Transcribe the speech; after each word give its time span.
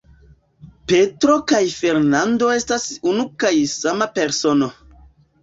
Petro 0.91 1.35
kaj 1.51 1.59
Fernando 1.81 2.49
estas 2.55 2.87
unu 3.13 3.27
kaj 3.45 3.53
sama 3.75 4.09
persono. 4.19 4.73